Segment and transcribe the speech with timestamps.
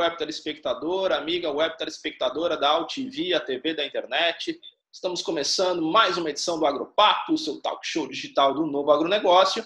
[0.00, 4.58] web telespectador, amiga web telespectadora da AltV, a TV da internet.
[4.90, 9.62] Estamos começando mais uma edição do Agropapo, seu talk show digital do novo agronegócio.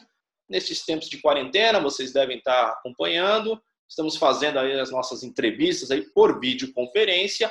[0.48, 3.62] Nestes tempos de quarentena, vocês devem estar acompanhando.
[3.88, 7.48] Estamos fazendo aí as nossas entrevistas aí por videoconferência.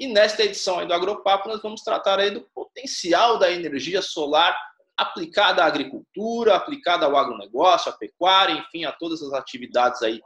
[0.00, 4.56] E nesta edição do Agropapo, nós vamos tratar aí do potencial da energia solar
[4.96, 10.22] aplicada à agricultura, aplicada ao agronegócio, à pecuária, enfim, a todas as atividades aí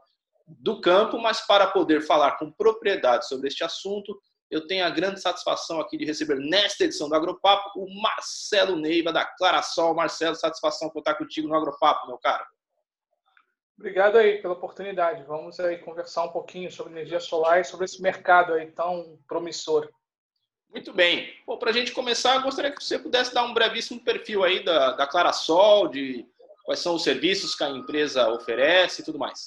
[0.49, 4.19] do campo, mas para poder falar com propriedade sobre este assunto,
[4.51, 9.13] eu tenho a grande satisfação aqui de receber nesta edição do Agropapo o Marcelo Neiva,
[9.13, 9.95] da Clarasol.
[9.95, 12.45] Marcelo, satisfação por estar contigo no Agropapo, meu caro.
[13.77, 15.23] Obrigado aí pela oportunidade.
[15.25, 19.89] Vamos aí conversar um pouquinho sobre energia solar e sobre esse mercado aí tão promissor.
[20.71, 21.33] Muito bem.
[21.61, 25.07] Para a gente começar, gostaria que você pudesse dar um brevíssimo perfil aí da, da
[25.07, 26.27] Clarasol, de
[26.65, 29.47] quais são os serviços que a empresa oferece e tudo mais.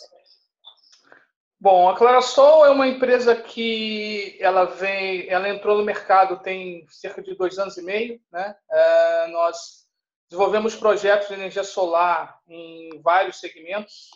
[1.62, 7.22] Bom, a Clarasol é uma empresa que ela vem, ela entrou no mercado tem cerca
[7.22, 8.56] de dois anos e meio, né?
[8.72, 9.88] É, nós
[10.28, 14.09] desenvolvemos projetos de energia solar em vários segmentos,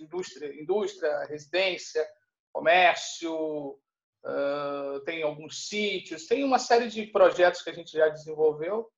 [0.00, 2.04] indústria, indústria, residência,
[2.52, 3.78] comércio,
[4.24, 8.90] uh, tem alguns sítios, tem uma série de projetos que a gente já desenvolveu.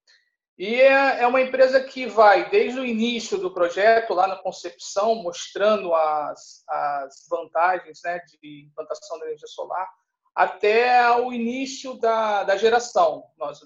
[0.59, 5.15] E é, é uma empresa que vai desde o início do projeto, lá na concepção,
[5.17, 9.89] mostrando as, as vantagens né, de implantação da energia solar,
[10.35, 13.25] até o início da, da geração.
[13.39, 13.61] Nós,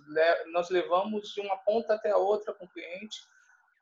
[0.53, 3.17] nós levamos de uma ponta até a outra com o cliente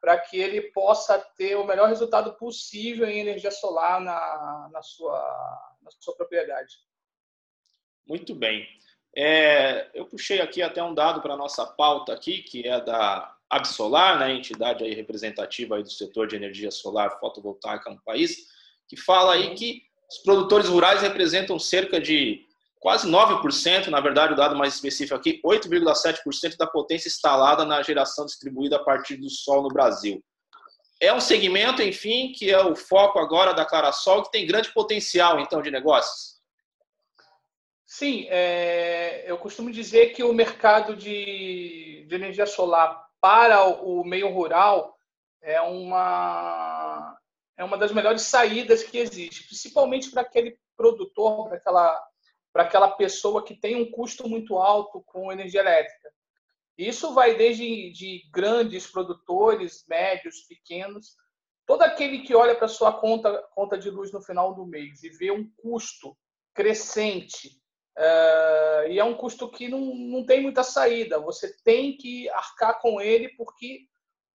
[0.00, 5.18] para que ele possa ter o melhor resultado possível em energia solar na, na, sua,
[5.82, 6.74] na sua propriedade.
[8.06, 8.66] Muito bem.
[9.16, 13.34] É, eu puxei aqui até um dado para a nossa pauta aqui, que é da
[13.48, 18.48] Absolar, né, entidade aí representativa aí do setor de energia solar fotovoltaica no país,
[18.88, 22.44] que fala aí que os produtores rurais representam cerca de
[22.80, 28.26] quase 9%, na verdade o dado mais específico aqui, 8,7% da potência instalada na geração
[28.26, 30.22] distribuída a partir do sol no Brasil.
[31.00, 35.38] É um segmento, enfim, que é o foco agora da Clarasol, que tem grande potencial,
[35.38, 36.33] então, de negócios.
[37.96, 44.32] Sim, é, eu costumo dizer que o mercado de, de energia solar para o, meio
[44.32, 44.98] rural
[45.40, 47.16] é uma,
[47.56, 52.08] é uma das melhores saídas que existe, principalmente para aquele produtor, para aquela,
[52.52, 56.10] para aquela pessoa que tem um custo muito alto com energia elétrica.
[56.76, 61.14] Isso vai desde de grandes produtores, médios, pequenos,
[61.64, 65.10] todo aquele que olha para sua conta, conta de luz no final do mês e
[65.10, 66.18] vê um custo
[66.52, 67.62] crescente
[67.96, 71.20] Uh, e é um custo que não, não tem muita saída.
[71.20, 73.86] Você tem que arcar com ele porque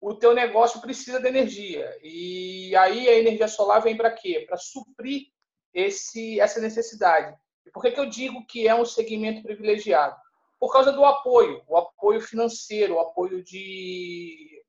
[0.00, 1.92] o teu negócio precisa de energia.
[2.02, 4.44] E aí a energia solar vem para quê?
[4.46, 5.26] Para suprir
[5.74, 7.36] esse, essa necessidade.
[7.66, 10.16] E por que, que eu digo que é um segmento privilegiado?
[10.58, 14.62] Por causa do apoio, o apoio financeiro, o apoio de,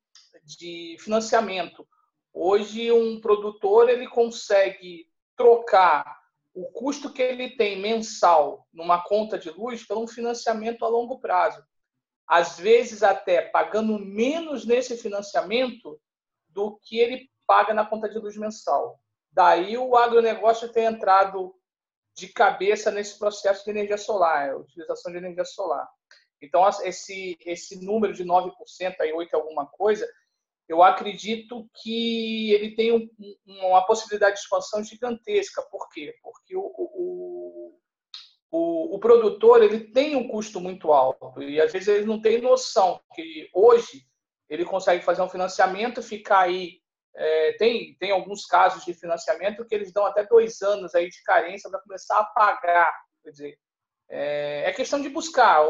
[0.44, 1.88] de financiamento.
[2.34, 6.19] Hoje um produtor ele consegue trocar
[6.60, 11.18] o custo que ele tem mensal numa conta de luz por um financiamento a longo
[11.20, 11.64] prazo.
[12.28, 16.00] Às vezes, até pagando menos nesse financiamento
[16.50, 19.00] do que ele paga na conta de luz mensal.
[19.32, 21.56] Daí o agronegócio tem entrado
[22.14, 25.88] de cabeça nesse processo de energia solar, utilização de energia solar.
[26.42, 28.52] Então, esse, esse número de 9%,
[29.00, 30.06] aí 8% alguma coisa,
[30.70, 33.10] eu acredito que ele tem um,
[33.48, 35.64] uma possibilidade de expansão gigantesca.
[35.64, 36.14] Por quê?
[36.22, 37.80] Porque o, o,
[38.52, 42.40] o, o, produtor ele tem um custo muito alto e às vezes ele não tem
[42.40, 44.06] noção que hoje
[44.48, 46.80] ele consegue fazer um financiamento, ficar aí.
[47.16, 51.24] É, tem, tem alguns casos de financiamento que eles dão até dois anos aí de
[51.24, 52.94] carência para começar a pagar.
[53.24, 53.60] Quer dizer,
[54.08, 55.66] é, é questão de buscar.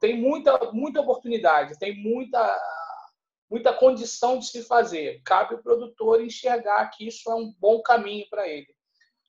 [0.00, 2.38] Tem muita, muita oportunidade, tem muita
[3.50, 5.22] muita condição de se fazer.
[5.24, 8.68] Cabe o produtor enxergar que isso é um bom caminho para ele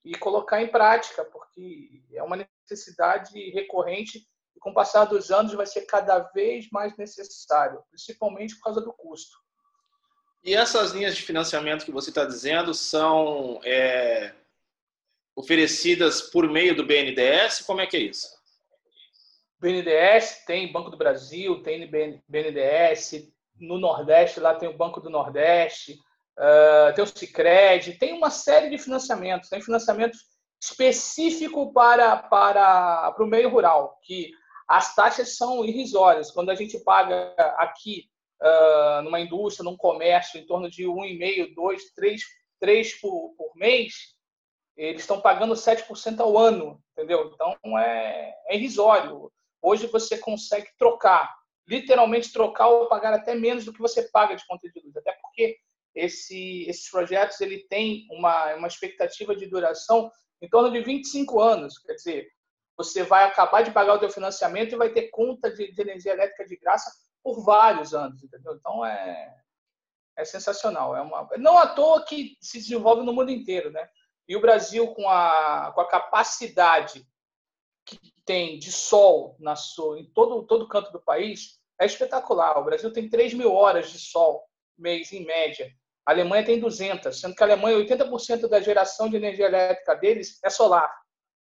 [0.03, 5.53] e colocar em prática, porque é uma necessidade recorrente e com o passar dos anos
[5.53, 9.37] vai ser cada vez mais necessário, principalmente por causa do custo.
[10.43, 14.33] E essas linhas de financiamento que você está dizendo são é,
[15.35, 17.61] oferecidas por meio do BNDES?
[17.61, 18.27] Como é que é isso?
[19.59, 21.89] BNDES tem Banco do Brasil, tem
[22.27, 23.29] BNDES,
[23.59, 25.99] no Nordeste, lá tem o Banco do Nordeste,
[26.37, 30.17] uh, tem o Cicred, tem uma série de financiamentos, tem financiamento
[30.61, 34.31] específico para, para, para o meio rural, que
[34.67, 36.31] as taxas são irrisórias.
[36.31, 38.05] Quando a gente paga aqui,
[38.41, 42.21] uh, numa indústria, num comércio, em torno de 1,5, 2, 3,
[42.59, 43.93] 3 por, por mês,
[44.75, 47.31] eles estão pagando 7% ao ano, entendeu?
[47.33, 49.31] Então é, é irrisório.
[49.61, 51.35] Hoje você consegue trocar,
[51.69, 55.11] literalmente trocar ou pagar até menos do que você paga de conta de luz, até
[55.21, 55.57] porque
[55.93, 60.11] esse, esses projetos ele tem uma, uma expectativa de duração
[60.41, 62.29] em torno de 25 anos, quer dizer,
[62.77, 66.13] você vai acabar de pagar o seu financiamento e vai ter conta de, de energia
[66.13, 66.89] elétrica de graça
[67.21, 68.55] por vários anos, entendeu?
[68.55, 69.35] Então é,
[70.17, 70.95] é sensacional.
[70.95, 73.89] É uma, não à toa que se desenvolve no mundo inteiro, né?
[74.29, 77.05] E o Brasil, com a, com a capacidade
[77.85, 82.57] que tem de sol na sua, em todo, todo canto do país, é espetacular.
[82.57, 84.43] O Brasil tem 3 mil horas de sol
[84.77, 85.71] mês, em média.
[86.05, 90.39] A Alemanha tem 200, sendo que a Alemanha, 80% da geração de energia elétrica deles
[90.43, 90.91] é solar.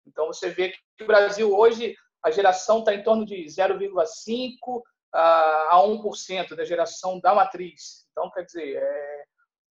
[0.06, 4.82] Então, você vê que o Brasil hoje, a geração está em torno de 0,5%
[5.14, 8.08] a 1% da geração da matriz.
[8.12, 9.24] Então, quer dizer, é,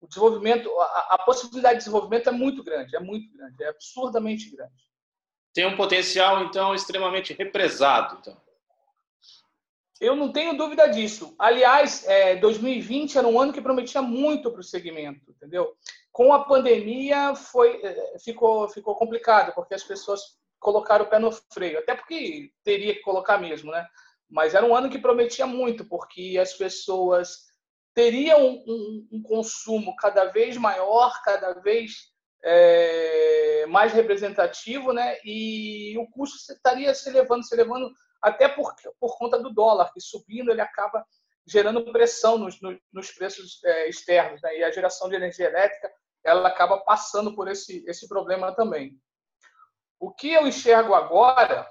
[0.01, 4.51] o desenvolvimento, a, a, possibilidade de desenvolvimento é muito grande, é muito grande, é absurdamente
[4.51, 4.91] grande.
[5.53, 8.19] Tem um potencial, então, extremamente represado.
[8.21, 8.50] Então.
[10.01, 11.35] Eu não tenho dúvida disso.
[11.39, 15.77] Aliás, é, 2020 era um ano que prometia muito para o segmento, entendeu?
[16.11, 21.31] Com a pandemia foi, é, ficou, ficou complicado, porque as pessoas colocaram o pé no
[21.53, 23.87] freio, até porque teria que colocar mesmo, né?
[24.29, 27.51] Mas era um ano que prometia muito, porque as pessoas
[27.95, 32.11] teriam um, um, um consumo cada vez maior, cada vez
[32.43, 35.17] é, mais representativo, né?
[35.25, 40.01] E o custo estaria se elevando, se elevando até por, por conta do dólar, que
[40.01, 41.05] subindo ele acaba
[41.47, 42.59] gerando pressão nos,
[42.93, 44.59] nos preços é, externos, né?
[44.59, 45.91] E a geração de energia elétrica
[46.23, 48.99] ela acaba passando por esse, esse problema também.
[49.99, 51.67] O que eu enxergo agora,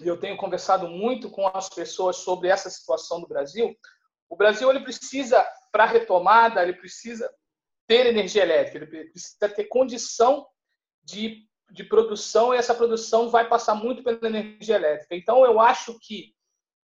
[0.00, 3.74] e eu tenho conversado muito com as pessoas sobre essa situação do Brasil,
[4.28, 7.32] o Brasil ele precisa, para retomada, ele precisa
[7.86, 10.46] ter energia elétrica, ele precisa ter condição
[11.02, 15.14] de, de produção e essa produção vai passar muito pela energia elétrica.
[15.14, 16.34] Então, eu acho que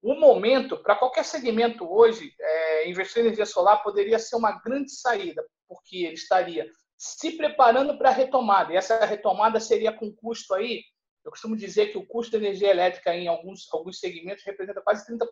[0.02, 4.92] o momento, para qualquer segmento hoje, é, investir em energia solar poderia ser uma grande
[4.92, 8.74] saída, porque ele estaria se preparando para a retomada.
[8.74, 10.84] E essa retomada seria com custo aí.
[11.26, 15.06] Eu costumo dizer que o custo de energia elétrica em alguns, alguns segmentos representa quase
[15.12, 15.26] 30%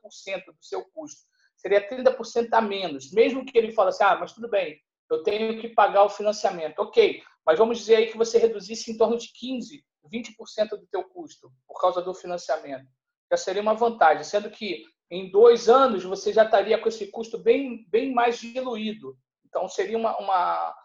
[0.48, 1.22] do seu custo
[1.56, 3.12] seria 30% a menos.
[3.12, 6.80] Mesmo que ele fale assim, ah, mas tudo bem, eu tenho que pagar o financiamento.
[6.80, 9.82] Ok, mas vamos dizer aí que você reduzisse em torno de 15%,
[10.12, 12.88] 20% do teu custo por causa do financiamento.
[13.30, 17.38] Já seria uma vantagem, sendo que em dois anos você já estaria com esse custo
[17.38, 19.18] bem, bem mais diluído.
[19.46, 20.76] Então seria uma, uma,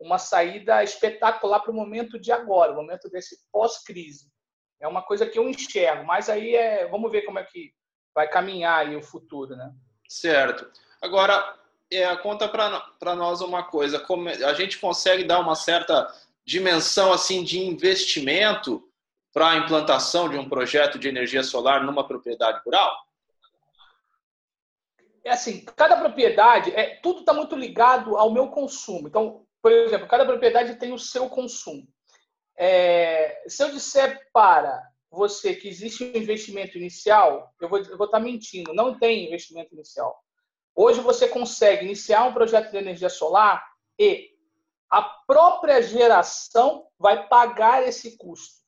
[0.00, 4.32] uma saída espetacular para o momento de agora, o momento desse pós-crise.
[4.80, 7.72] É uma coisa que eu enxergo, mas aí é, vamos ver como é que
[8.14, 9.72] vai caminhar aí o futuro, né?
[10.08, 10.70] Certo.
[11.02, 11.58] Agora,
[11.90, 16.12] é, conta para nós uma coisa: como a gente consegue dar uma certa
[16.44, 18.82] dimensão assim de investimento
[19.32, 22.94] para a implantação de um projeto de energia solar numa propriedade rural?
[25.24, 29.08] É assim, cada propriedade, é, tudo está muito ligado ao meu consumo.
[29.08, 31.88] Então, por exemplo, cada propriedade tem o seu consumo.
[32.56, 38.20] É, se eu disser para você que existe um investimento inicial, eu vou estar tá
[38.20, 40.23] mentindo, não tem investimento inicial.
[40.74, 43.64] Hoje você consegue iniciar um projeto de energia solar
[43.98, 44.30] e
[44.90, 48.62] a própria geração vai pagar esse custo.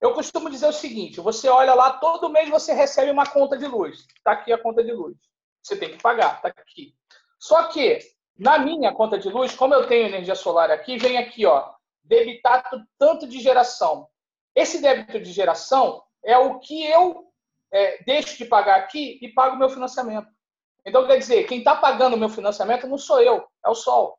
[0.00, 3.66] Eu costumo dizer o seguinte: você olha lá, todo mês você recebe uma conta de
[3.66, 4.06] luz.
[4.16, 5.16] Está aqui a conta de luz.
[5.62, 6.94] Você tem que pagar, está aqui.
[7.38, 7.98] Só que
[8.38, 11.70] na minha conta de luz, como eu tenho energia solar aqui, vem aqui, ó,
[12.02, 14.08] debitado tanto de geração.
[14.54, 17.30] Esse débito de geração é o que eu
[17.70, 20.28] é, deixo de pagar aqui e pago o meu financiamento.
[20.86, 24.18] Então, quer dizer, quem está pagando o meu financiamento não sou eu, é o sol.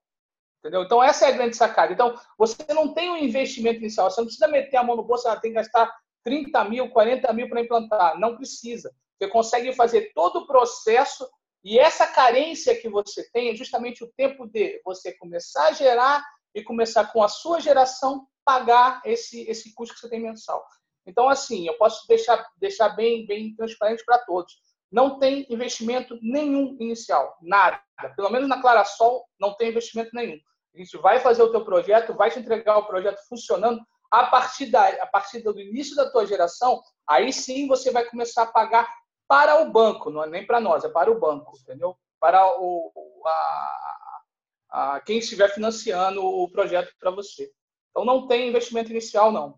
[0.60, 0.84] Entendeu?
[0.84, 1.92] Então, essa é a grande sacada.
[1.92, 5.28] Então, você não tem um investimento inicial, você não precisa meter a mão no bolso,
[5.28, 5.92] ah, tem que gastar
[6.24, 8.20] 30 mil, 40 mil para implantar.
[8.20, 8.94] Não precisa.
[9.18, 11.28] Você consegue fazer todo o processo
[11.64, 16.24] e essa carência que você tem é justamente o tempo de você começar a gerar
[16.54, 20.66] e começar com a sua geração pagar esse, esse custo que você tem mensal.
[21.06, 24.60] Então, assim, eu posso deixar, deixar bem, bem transparente para todos.
[24.92, 27.82] Não tem investimento nenhum inicial, nada.
[28.16, 30.38] Pelo menos na Clarasol não tem investimento nenhum.
[30.74, 33.82] A gente vai fazer o teu projeto, vai te entregar o projeto funcionando.
[34.10, 38.44] A partir, da, a partir do início da tua geração, aí sim você vai começar
[38.44, 38.94] a pagar
[39.28, 41.98] para o banco, não é nem para nós, é para o banco, entendeu?
[42.20, 42.92] Para o,
[43.26, 44.22] a,
[44.70, 47.50] a, quem estiver financiando o projeto para você.
[47.90, 49.58] Então não tem investimento inicial, não.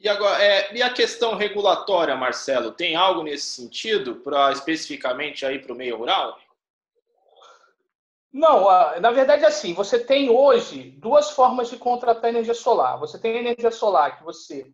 [0.00, 5.58] E agora, é, e a questão regulatória, Marcelo, tem algo nesse sentido para especificamente aí
[5.58, 6.38] para o meio rural?
[8.32, 8.64] Não,
[9.00, 12.98] na verdade, assim, você tem hoje duas formas de contratar energia solar.
[12.98, 14.72] Você tem energia solar que você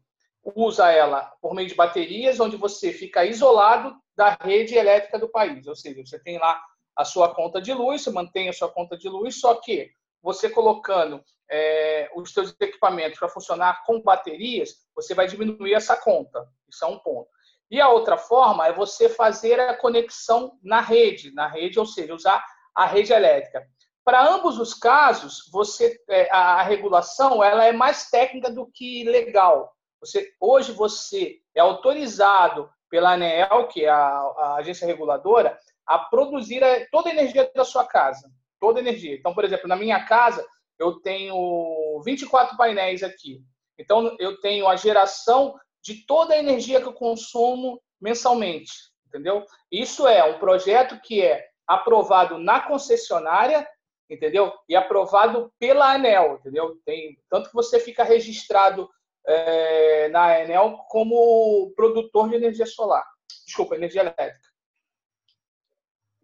[0.55, 5.67] usa ela por meio de baterias, onde você fica isolado da rede elétrica do país.
[5.67, 6.63] Ou seja, você tem lá
[6.95, 9.91] a sua conta de luz, você mantém a sua conta de luz, só que
[10.27, 16.45] você colocando é, os seus equipamentos para funcionar com baterias, você vai diminuir essa conta.
[16.69, 17.29] Isso é um ponto.
[17.71, 22.13] E a outra forma é você fazer a conexão na rede, na rede, ou seja,
[22.13, 23.65] usar a rede elétrica.
[24.05, 29.73] Para ambos os casos, você é, a regulação ela é mais técnica do que legal.
[30.01, 35.57] Você, hoje você é autorizado pela ANEEL, que é a, a agência reguladora,
[35.87, 38.29] a produzir toda a energia da sua casa.
[38.61, 39.15] Toda energia.
[39.15, 40.47] Então, por exemplo, na minha casa,
[40.79, 43.43] eu tenho 24 painéis aqui.
[43.79, 48.73] Então, eu tenho a geração de toda a energia que eu consumo mensalmente,
[49.07, 49.45] entendeu?
[49.71, 53.67] Isso é um projeto que é aprovado na concessionária,
[54.09, 54.53] entendeu?
[54.69, 56.77] E aprovado pela ANEL, entendeu?
[56.85, 58.89] Tem tanto que você fica registrado
[59.27, 63.05] é, na ANEL como produtor de energia solar,
[63.45, 64.56] desculpa, energia elétrica.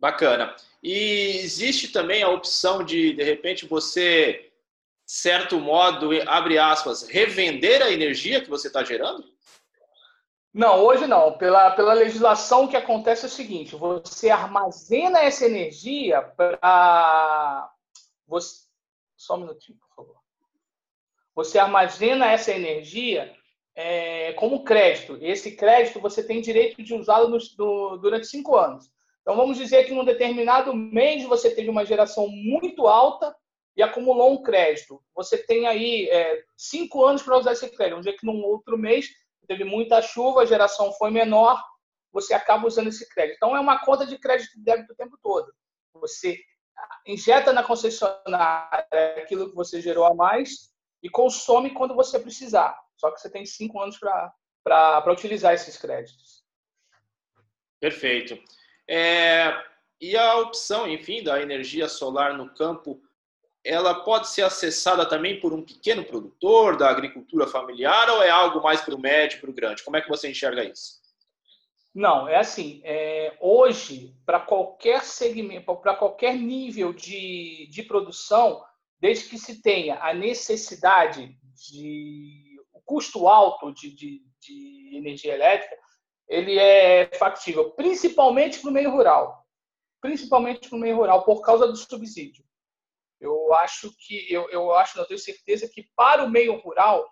[0.03, 0.57] Bacana.
[0.83, 4.51] E existe também a opção de, de repente, você,
[5.07, 9.25] certo modo, abre aspas, revender a energia que você está gerando?
[10.53, 11.39] Não, hoje não.
[11.39, 17.73] Pela, pela legislação, o que acontece é o seguinte: você armazena essa energia para.
[18.27, 18.67] Você...
[19.17, 20.17] Só um minutinho, por favor.
[21.33, 23.33] Você armazena essa energia
[23.73, 25.17] é, como crédito.
[25.23, 27.39] Esse crédito você tem direito de usá-lo
[27.99, 28.92] durante cinco anos.
[29.23, 33.35] Então, vamos dizer que num determinado mês você teve uma geração muito alta
[33.77, 35.03] e acumulou um crédito.
[35.15, 37.93] Você tem aí é, cinco anos para usar esse crédito.
[37.93, 39.09] Vamos dizer que num outro mês
[39.47, 41.63] teve muita chuva, a geração foi menor,
[42.13, 43.37] você acaba usando esse crédito.
[43.37, 45.53] Então, é uma conta de crédito e débito o tempo todo.
[45.95, 46.39] Você
[47.07, 48.87] injeta na concessionária
[49.19, 52.77] aquilo que você gerou a mais e consome quando você precisar.
[52.97, 56.43] Só que você tem cinco anos para utilizar esses créditos.
[57.81, 58.39] Perfeito.
[58.89, 59.55] É,
[60.01, 63.01] e a opção, enfim, da energia solar no campo
[63.65, 68.61] ela pode ser acessada também por um pequeno produtor da agricultura familiar ou é algo
[68.61, 69.85] mais para o médio, para o grande?
[69.85, 71.01] Como é que você enxerga isso?
[71.95, 72.81] Não, é assim.
[72.85, 78.65] É, hoje, para qualquer segmento, para qualquer nível de, de produção,
[78.99, 85.77] desde que se tenha a necessidade de o custo alto de, de, de energia elétrica,
[86.33, 89.47] ele é factível, principalmente para o meio rural.
[90.01, 92.43] Principalmente para o meio rural, por causa do subsídio.
[93.21, 97.07] Eu acho que, eu, eu acho, não tenho certeza que para o meio rural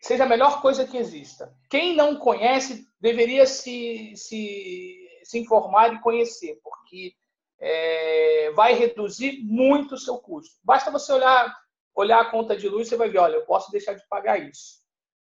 [0.00, 1.52] seja a melhor coisa que exista.
[1.68, 7.14] Quem não conhece deveria se, se, se informar e conhecer, porque
[7.58, 10.54] é, vai reduzir muito o seu custo.
[10.62, 11.52] Basta você olhar,
[11.94, 14.83] olhar a conta de luz, você vai ver, olha, eu posso deixar de pagar isso.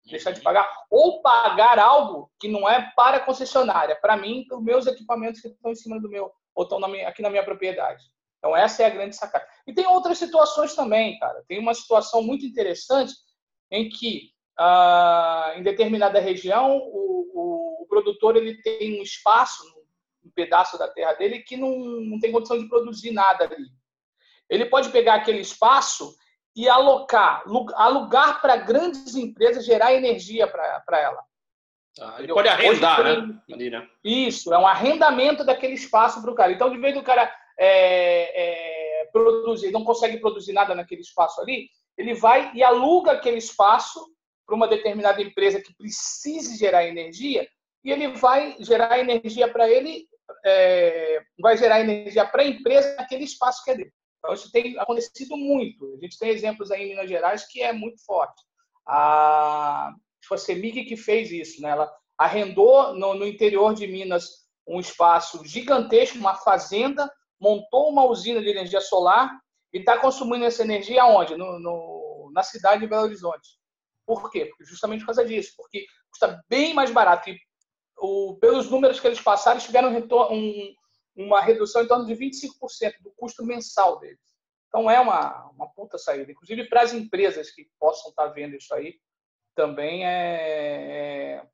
[0.04, 4.58] Deixar de pagar, ou pagar algo que não é para a concessionária, para mim, para
[4.58, 7.30] os meus equipamentos que estão em cima do meu, ou estão na minha, aqui na
[7.30, 8.04] minha propriedade.
[8.38, 9.46] Então, essa é a grande sacada.
[9.64, 11.44] E tem outras situações também, cara.
[11.46, 13.14] Tem uma situação muito interessante
[13.70, 19.62] em que, ah, em determinada região, o, o, o, produtor ele tem um espaço,
[20.24, 23.68] um pedaço da terra dele, que não, não tem condição de produzir nada ali.
[24.50, 26.12] Ele pode pegar aquele espaço
[26.54, 27.42] e alocar,
[27.74, 31.22] alugar para grandes empresas, gerar energia para ela.
[32.00, 33.40] Ah, ele pode arrendar, né?
[33.52, 33.86] Ali, né?
[34.02, 36.52] Isso, é um arrendamento daquele espaço para o cara.
[36.52, 41.68] Então, de vez do cara é, é, produzir, não consegue produzir nada naquele espaço ali,
[41.96, 44.00] ele vai e aluga aquele espaço
[44.46, 47.46] para uma determinada empresa que precise gerar energia
[47.84, 50.06] e ele vai gerar energia para ele,
[50.44, 53.92] é, vai gerar energia para a empresa naquele espaço que é dele.
[54.22, 55.96] Então, isso tem acontecido muito.
[55.96, 58.40] A gente tem exemplos aí em Minas Gerais que é muito forte.
[58.86, 59.92] A,
[60.38, 61.60] Semig que fez isso.
[61.60, 61.70] Né?
[61.70, 67.10] Ela arrendou no, no interior de Minas um espaço gigantesco, uma fazenda,
[67.40, 69.36] montou uma usina de energia solar
[69.72, 71.36] e está consumindo essa energia onde?
[71.36, 73.58] No, no, na cidade de Belo Horizonte.
[74.06, 74.52] Por quê?
[74.60, 77.28] Justamente por causa disso, porque custa bem mais barato.
[77.28, 77.38] E
[77.98, 79.90] o, pelos números que eles passaram, eles tiveram
[80.30, 80.74] um,
[81.14, 84.20] uma redução em torno de 25% do custo mensal deles.
[84.68, 86.32] Então é uma, uma puta saída.
[86.32, 88.98] Inclusive para as empresas que possam estar tá vendo isso aí,
[89.54, 91.46] também é, é,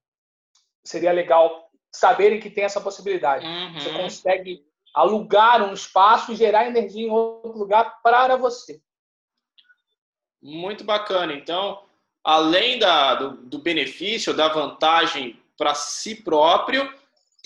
[0.84, 3.44] seria legal saberem que tem essa possibilidade.
[3.44, 3.74] Uhum.
[3.74, 8.80] Você consegue alugar um espaço e gerar energia em outro lugar para você.
[10.40, 11.32] Muito bacana.
[11.32, 11.82] Então,
[12.22, 16.88] além da, do, do benefício, da vantagem para si próprio,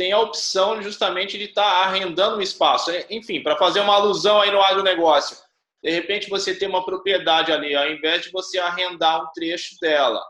[0.02, 2.90] tem a opção justamente de estar tá arrendando um espaço.
[2.90, 5.36] É, enfim, para fazer uma alusão aí no agronegócio,
[5.80, 10.20] de repente você tem uma propriedade ali, ao invés de você arrendar um trecho dela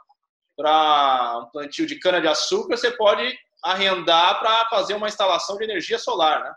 [0.54, 6.44] para um plantio de cana-de-açúcar, você pode arrendar para fazer uma instalação de energia solar,
[6.44, 6.54] né?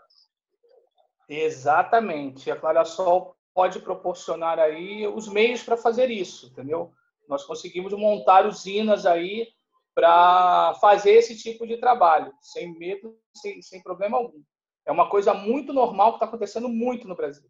[1.26, 2.50] Exatamente.
[2.50, 6.92] A Clarasol pode proporcionar aí os meios para fazer isso, entendeu?
[7.26, 9.48] Nós conseguimos montar usinas aí
[9.96, 14.42] para fazer esse tipo de trabalho, sem medo, sem, sem problema algum.
[14.84, 17.48] É uma coisa muito normal que está acontecendo muito no Brasil.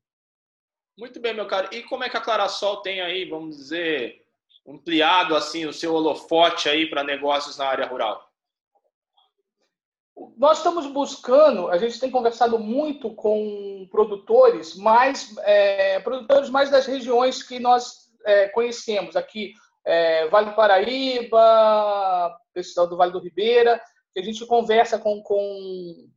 [0.96, 1.68] Muito bem, meu caro.
[1.74, 4.24] E como é que a Clarasol tem aí, vamos dizer,
[4.64, 8.24] ampliado assim o seu holofote aí para negócios na área rural?
[10.36, 16.86] Nós estamos buscando, a gente tem conversado muito com produtores, mais é, produtores mais das
[16.86, 19.52] regiões que nós é, conhecemos aqui,
[19.86, 23.80] é, Vale do Paraíba, pessoal do Vale do Ribeira,
[24.12, 26.08] que a gente conversa com, com,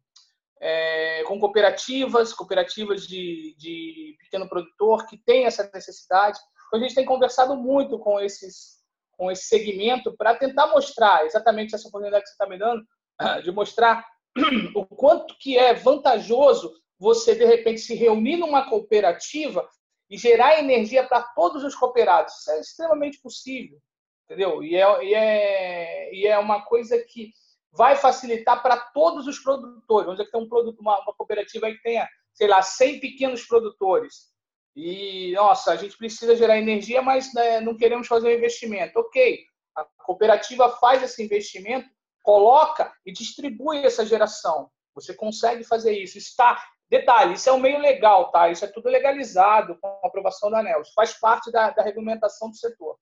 [0.60, 6.40] é, com cooperativas, cooperativas de, de pequeno produtor que tem essa necessidade.
[6.68, 8.80] Então, a gente tem conversado muito com esses
[9.20, 12.82] com esse segmento para tentar mostrar exatamente essa oportunidade que você está me dando,
[13.44, 14.06] de mostrar
[14.74, 19.68] o quanto que é vantajoso você, de repente, se reunir numa cooperativa
[20.10, 22.34] e gerar energia para todos os cooperados.
[22.34, 23.80] Isso é extremamente possível,
[24.26, 24.64] entendeu?
[24.64, 27.32] E é, e é, e é uma coisa que
[27.72, 30.06] vai facilitar para todos os produtores.
[30.06, 33.46] Vamos dizer que tem um produto, uma, uma cooperativa que tenha, sei lá, 100 pequenos
[33.46, 34.30] produtores.
[34.76, 39.00] E, nossa, a gente precisa gerar energia, mas né, não queremos fazer um investimento.
[39.00, 39.44] Ok,
[39.76, 41.90] a cooperativa faz esse investimento
[42.22, 44.70] coloca e distribui essa geração.
[44.94, 46.18] Você consegue fazer isso.
[46.18, 48.50] Está, detalhe, isso é um meio legal, tá?
[48.50, 50.82] Isso é tudo legalizado com a aprovação da ANEL.
[50.82, 52.98] Isso faz parte da, da regulamentação do setor.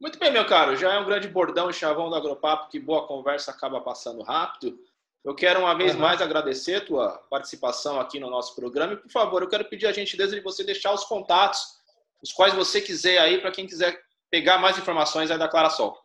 [0.00, 0.76] Muito bem, meu caro.
[0.76, 4.78] Já é um grande bordão e chavão do Agropapo que boa conversa acaba passando rápido.
[5.24, 6.00] Eu quero uma vez uhum.
[6.00, 8.92] mais agradecer a tua participação aqui no nosso programa.
[8.92, 11.78] E, por favor, eu quero pedir a gentileza de você deixar os contatos,
[12.22, 15.98] os quais você quiser aí, para quem quiser pegar mais informações aí da Clarasol.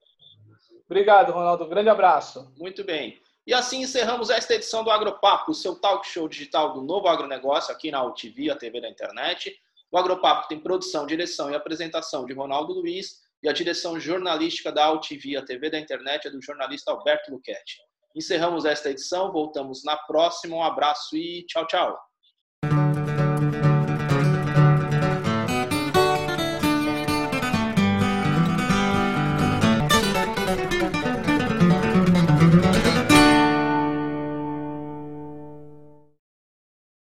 [0.90, 1.66] Obrigado, Ronaldo.
[1.66, 2.52] Um grande abraço.
[2.58, 3.22] Muito bem.
[3.46, 7.92] E assim encerramos esta edição do Agropapo, seu talk show digital do novo agronegócio aqui
[7.92, 9.56] na UTV, a TV da internet.
[9.92, 14.92] O Agropapo tem produção, direção e apresentação de Ronaldo Luiz e a direção jornalística da
[14.92, 17.78] UTV, a TV da internet, é do jornalista Alberto Luquete.
[18.16, 20.58] Encerramos esta edição, voltamos na próxima.
[20.58, 22.07] Um abraço e tchau, tchau.